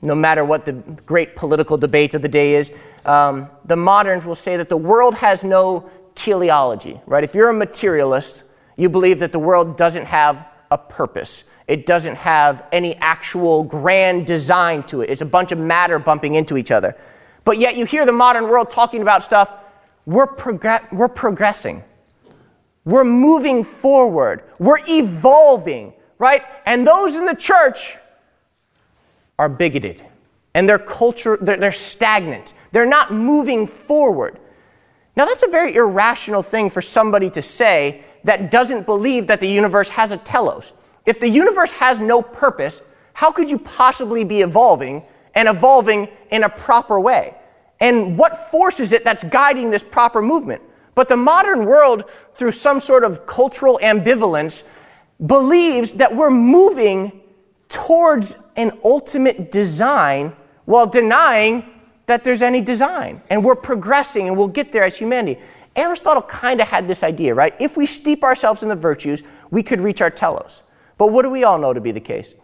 [0.03, 0.73] no matter what the
[1.07, 2.71] great political debate of the day is,
[3.05, 7.23] um, the moderns will say that the world has no teleology, right?
[7.23, 8.43] If you're a materialist,
[8.77, 11.45] you believe that the world doesn't have a purpose.
[11.67, 15.09] It doesn't have any actual grand design to it.
[15.09, 16.95] It's a bunch of matter bumping into each other.
[17.45, 19.53] But yet you hear the modern world talking about stuff,
[20.05, 21.83] we're, prog- we're progressing.
[22.83, 24.43] We're moving forward.
[24.59, 26.43] We're evolving, right?
[26.65, 27.97] And those in the church
[29.39, 30.03] are bigoted.
[30.53, 32.53] And their culture, they're, they're stagnant.
[32.71, 34.39] They're not moving forward.
[35.15, 39.47] Now, that's a very irrational thing for somebody to say that doesn't believe that the
[39.47, 40.73] universe has a telos.
[41.05, 42.81] If the universe has no purpose,
[43.13, 45.03] how could you possibly be evolving
[45.35, 47.35] and evolving in a proper way.
[47.79, 50.61] And what force is it that's guiding this proper movement?
[50.95, 52.05] But the modern world,
[52.35, 54.63] through some sort of cultural ambivalence,
[55.25, 57.21] believes that we're moving
[57.67, 60.33] towards an ultimate design
[60.63, 61.65] while denying
[62.05, 63.21] that there's any design.
[63.29, 65.41] And we're progressing and we'll get there as humanity.
[65.75, 67.55] Aristotle kind of had this idea, right?
[67.59, 70.61] If we steep ourselves in the virtues, we could reach our telos.
[70.97, 72.35] But what do we all know to be the case?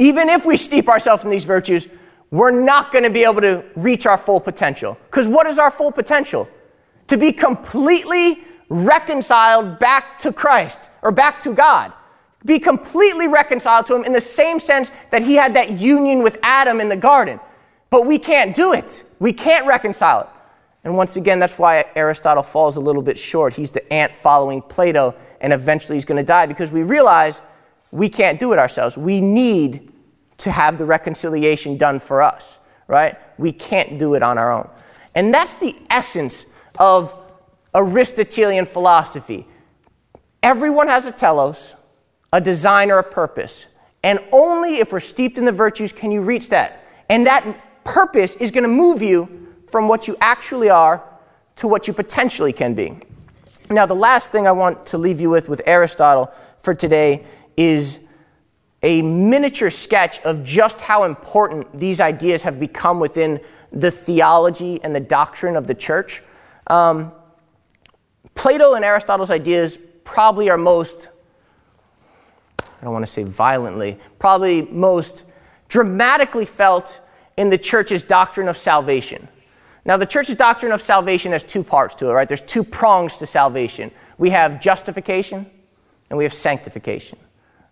[0.00, 1.86] Even if we steep ourselves in these virtues,
[2.30, 4.96] we're not going to be able to reach our full potential.
[5.04, 6.48] Because what is our full potential?
[7.08, 11.92] To be completely reconciled back to Christ or back to God.
[12.46, 16.38] Be completely reconciled to Him in the same sense that He had that union with
[16.42, 17.38] Adam in the garden.
[17.90, 19.04] But we can't do it.
[19.18, 20.28] We can't reconcile it.
[20.82, 23.52] And once again, that's why Aristotle falls a little bit short.
[23.52, 27.42] He's the ant following Plato, and eventually he's going to die because we realize
[27.90, 28.96] we can't do it ourselves.
[28.96, 29.89] We need
[30.40, 33.16] to have the reconciliation done for us, right?
[33.38, 34.68] We can't do it on our own.
[35.14, 36.46] And that's the essence
[36.78, 37.14] of
[37.74, 39.46] Aristotelian philosophy.
[40.42, 41.74] Everyone has a telos,
[42.32, 43.66] a design, or a purpose.
[44.02, 46.84] And only if we're steeped in the virtues can you reach that.
[47.10, 51.04] And that purpose is going to move you from what you actually are
[51.56, 52.98] to what you potentially can be.
[53.68, 56.32] Now, the last thing I want to leave you with with Aristotle
[56.62, 57.24] for today
[57.58, 58.00] is
[58.82, 63.40] a miniature sketch of just how important these ideas have become within
[63.72, 66.22] the theology and the doctrine of the church.
[66.66, 67.12] Um,
[68.34, 71.08] Plato and Aristotle's ideas probably are most
[72.80, 75.24] I don't want to say violently, probably most
[75.68, 77.00] dramatically felt
[77.36, 79.28] in the church's doctrine of salvation.
[79.84, 82.28] Now, the church's doctrine of salvation has two parts to it, right?
[82.28, 83.90] There's two prongs to salvation.
[84.18, 85.46] We have justification
[86.08, 87.18] and we have sanctification,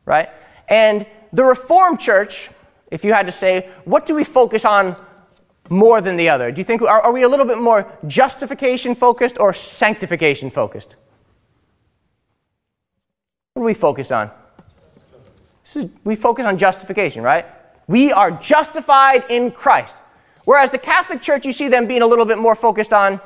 [0.04, 0.28] right?
[0.68, 2.50] And the Reformed Church,
[2.90, 4.96] if you had to say, what do we focus on
[5.68, 6.50] more than the other?
[6.50, 10.96] Do you think, are, are we a little bit more justification focused or sanctification focused?
[13.54, 14.30] What do we focus on?
[15.74, 17.44] Is, we focus on justification, right?
[17.86, 19.96] We are justified in Christ.
[20.44, 23.20] Whereas the Catholic Church, you see them being a little bit more focused on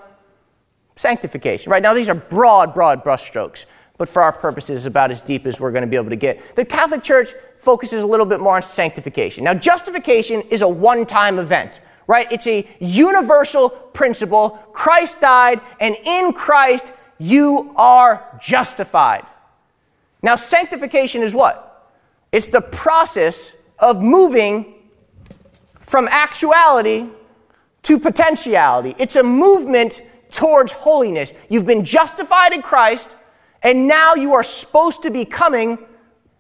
[0.97, 1.83] sanctification, right?
[1.83, 3.67] Now, these are broad, broad brushstrokes,
[4.03, 6.57] but for our purposes, about as deep as we're going to be able to get.
[6.57, 9.45] The Catholic Church focuses a little bit more on sanctification.
[9.45, 12.27] Now, justification is a one time event, right?
[12.33, 14.59] It's a universal principle.
[14.73, 19.25] Christ died, and in Christ, you are justified.
[20.21, 21.89] Now, sanctification is what?
[22.33, 24.75] It's the process of moving
[25.79, 27.07] from actuality
[27.85, 28.97] to potentiality.
[28.99, 31.33] It's a movement towards holiness.
[31.49, 33.17] You've been justified in Christ,
[33.63, 35.79] and now you are supposed to be coming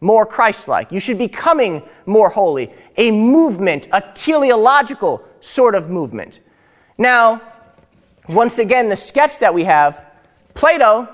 [0.01, 0.91] more Christ like.
[0.91, 2.75] You should be coming more holy.
[2.97, 6.41] A movement, a teleological sort of movement.
[6.99, 7.41] Now,
[8.29, 10.05] once again, the sketch that we have,
[10.55, 11.09] Plato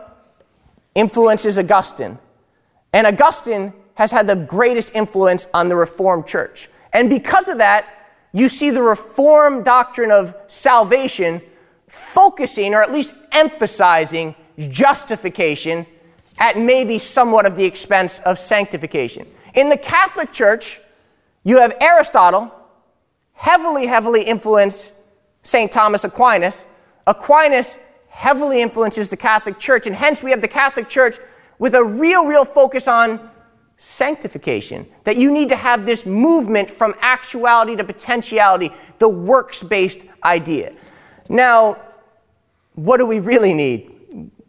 [0.95, 2.19] influences Augustine.
[2.93, 6.71] And Augustine has had the greatest influence on the Reformed church.
[6.93, 7.87] And because of that,
[8.33, 11.43] you see the Reformed doctrine of salvation
[11.89, 14.35] focusing or at least emphasizing
[14.71, 15.87] justification
[16.39, 19.27] at maybe somewhat of the expense of sanctification.
[19.55, 20.81] In the Catholic Church,
[21.43, 22.53] you have Aristotle,
[23.33, 24.93] heavily, heavily influenced
[25.43, 25.71] St.
[25.73, 26.67] Thomas Aquinas.
[27.07, 27.79] Aquinas
[28.09, 31.19] heavily influences the Catholic Church, and hence we have the Catholic Church
[31.59, 33.31] with a real, real focus on
[33.77, 34.87] sanctification.
[35.05, 40.75] That you need to have this movement from actuality to potentiality, the works based idea.
[41.29, 41.79] Now,
[42.75, 43.98] what do we really need?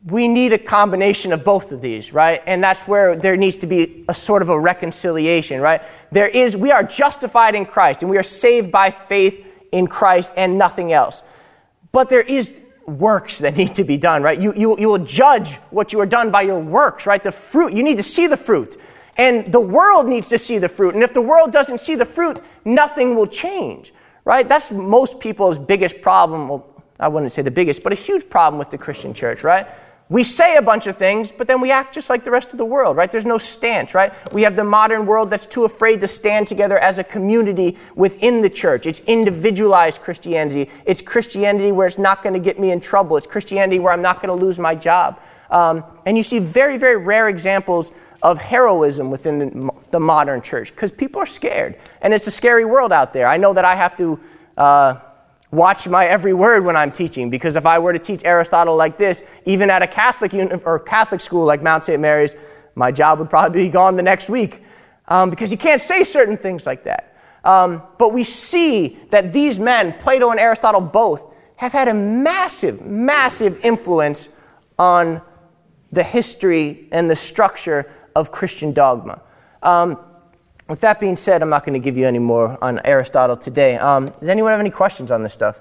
[0.09, 2.41] We need a combination of both of these, right?
[2.45, 5.81] And that's where there needs to be a sort of a reconciliation, right?
[6.11, 10.33] There is, we are justified in Christ and we are saved by faith in Christ
[10.37, 11.23] and nothing else.
[11.91, 12.53] But there is
[12.85, 14.39] works that need to be done, right?
[14.39, 17.21] You, you, you will judge what you are done by your works, right?
[17.21, 18.77] The fruit, you need to see the fruit.
[19.17, 20.95] And the world needs to see the fruit.
[20.95, 23.93] And if the world doesn't see the fruit, nothing will change,
[24.23, 24.47] right?
[24.47, 26.47] That's most people's biggest problem.
[26.47, 29.67] Well, I wouldn't say the biggest, but a huge problem with the Christian church, right?
[30.09, 32.57] We say a bunch of things, but then we act just like the rest of
[32.57, 33.11] the world, right?
[33.11, 34.11] There's no stance, right?
[34.33, 38.41] We have the modern world that's too afraid to stand together as a community within
[38.41, 38.87] the church.
[38.87, 40.71] It's individualized Christianity.
[40.87, 43.17] It's Christianity where it's not going to get me in trouble.
[43.17, 45.21] It's Christianity where I'm not going to lose my job.
[45.51, 47.91] Um, and you see very, very rare examples
[48.23, 51.77] of heroism within the modern church because people are scared.
[52.01, 53.27] And it's a scary world out there.
[53.27, 54.19] I know that I have to
[54.57, 54.95] uh,
[55.51, 58.97] watch my every word when I'm teaching because if I were to teach Aristotle like
[58.97, 61.99] this, even at a Catholic uni- or Catholic school like Mount St.
[61.99, 62.35] Mary's,
[62.75, 64.63] my job would probably be gone the next week
[65.07, 67.17] um, because you can't say certain things like that.
[67.43, 72.85] Um, but we see that these men, Plato and Aristotle both, have had a massive,
[72.85, 74.29] massive influence
[74.77, 75.21] on
[75.91, 79.21] the history and the structure of Christian dogma.
[79.63, 79.97] Um,
[80.69, 83.75] with that being said, I'm not going to give you any more on Aristotle today.
[83.77, 85.59] Um, does anyone have any questions on this stuff?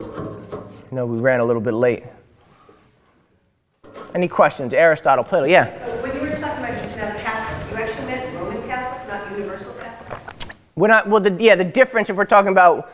[0.00, 2.04] I know we ran a little bit late.
[4.14, 4.72] Any questions?
[4.72, 5.66] Aristotle, Plato, yeah.
[6.00, 10.56] when you were talking about Catholic, you actually meant Roman Catholic, not Universal Catholic?
[10.76, 12.92] We're not, well, the, yeah, the difference, if we're talking about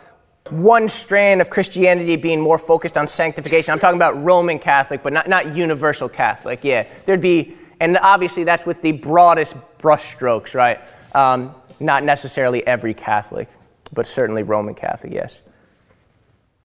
[0.48, 3.72] one strand of Christianity being more focused on sanctification.
[3.72, 6.64] I'm talking about Roman Catholic, but not, not universal Catholic.
[6.64, 10.80] Yeah, there'd be, and obviously that's with the broadest brushstrokes, right?
[11.14, 13.48] Um, not necessarily every Catholic,
[13.92, 15.42] but certainly Roman Catholic, yes.